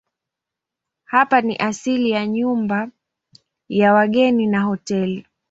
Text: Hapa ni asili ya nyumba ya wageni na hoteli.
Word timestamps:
Hapa 1.03 1.41
ni 1.41 1.55
asili 1.55 2.09
ya 2.09 2.27
nyumba 2.27 2.89
ya 3.69 3.93
wageni 3.93 4.47
na 4.47 4.61
hoteli. 4.63 5.25